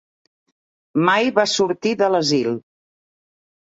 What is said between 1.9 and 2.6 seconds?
de l'asil.